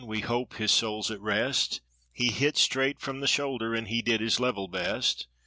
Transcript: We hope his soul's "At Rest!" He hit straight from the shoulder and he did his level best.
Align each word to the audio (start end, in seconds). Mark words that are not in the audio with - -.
We 0.03 0.21
hope 0.21 0.55
his 0.55 0.71
soul's 0.71 1.11
"At 1.11 1.21
Rest!" 1.21 1.79
He 2.11 2.31
hit 2.31 2.57
straight 2.57 2.99
from 2.99 3.19
the 3.19 3.27
shoulder 3.27 3.75
and 3.75 3.87
he 3.87 4.01
did 4.01 4.19
his 4.19 4.39
level 4.39 4.67
best. 4.67 5.27